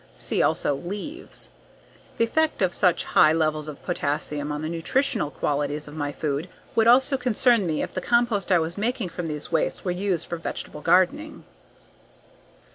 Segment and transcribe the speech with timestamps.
[0.15, 1.49] (See also: _Leaves)
[2.17, 6.49] _The effect of such high levels of potassium on the nutritional qualities of my food
[6.73, 10.25] would also concern me if the compost I was making from these wastes were used
[10.25, 11.43] for vegetable gardening.